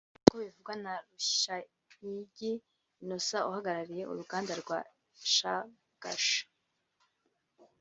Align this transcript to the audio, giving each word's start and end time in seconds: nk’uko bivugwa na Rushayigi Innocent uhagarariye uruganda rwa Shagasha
nk’uko 0.17 0.33
bivugwa 0.41 0.73
na 0.83 0.93
Rushayigi 1.09 2.51
Innocent 3.01 3.47
uhagarariye 3.49 4.03
uruganda 4.11 4.51
rwa 4.61 4.79
Shagasha 5.33 6.41